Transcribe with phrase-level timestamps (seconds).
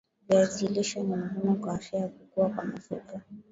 [0.29, 3.21] viazi lishe ni muhimu kwa afya ya kukua kwa mifupa